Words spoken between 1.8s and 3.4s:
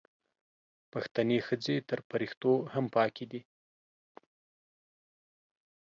تر فریښتو هم پاکې